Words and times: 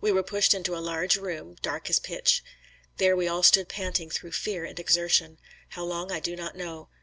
We 0.00 0.10
were 0.10 0.22
pushed 0.22 0.54
into 0.54 0.74
a 0.74 0.78
large 0.80 1.16
room, 1.16 1.56
dark 1.60 1.90
as 1.90 1.98
pitch. 1.98 2.42
There 2.96 3.14
we 3.14 3.28
all 3.28 3.42
stood 3.42 3.68
panting 3.68 4.08
through 4.08 4.32
fear 4.32 4.64
and 4.64 4.80
exertion. 4.80 5.36
How 5.68 5.84
long, 5.84 6.10
I 6.10 6.18
do 6.18 6.34
not 6.34 6.56
know. 6.56 6.88